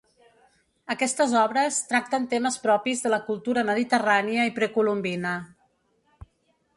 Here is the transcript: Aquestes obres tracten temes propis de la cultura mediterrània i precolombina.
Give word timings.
Aquestes 0.93 1.35
obres 1.41 1.77
tracten 1.91 2.25
temes 2.31 2.57
propis 2.63 3.05
de 3.05 3.11
la 3.15 3.19
cultura 3.29 3.65
mediterrània 3.69 4.47
i 4.51 4.55
precolombina. 4.57 5.35